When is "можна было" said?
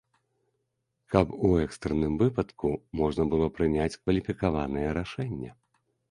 3.01-3.49